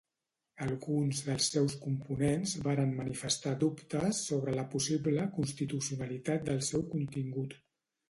[0.67, 7.59] Alguns dels seus components varen manifestar dubtes sobre la possible constitucionalitat del seu contingut.